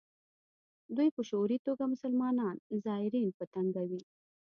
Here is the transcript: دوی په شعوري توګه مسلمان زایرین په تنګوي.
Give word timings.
دوی 0.95 1.09
په 1.15 1.21
شعوري 1.29 1.57
توګه 1.67 1.83
مسلمان 1.93 2.35
زایرین 2.85 3.27
په 3.37 3.43
تنګوي. 3.53 4.01